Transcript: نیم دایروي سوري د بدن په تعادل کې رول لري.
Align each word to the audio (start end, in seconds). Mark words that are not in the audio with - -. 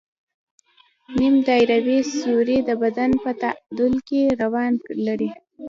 نیم 1.17 1.35
دایروي 1.47 1.99
سوري 2.19 2.57
د 2.67 2.69
بدن 2.81 3.11
په 3.23 3.31
تعادل 3.41 3.93
کې 4.07 4.21
رول 4.41 4.73
لري. 5.07 5.29